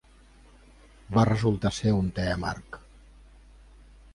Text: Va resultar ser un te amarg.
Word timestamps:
Va 1.17 1.25
resultar 1.29 1.73
ser 1.81 1.93
un 1.99 2.09
te 2.17 2.25
amarg. 2.37 2.81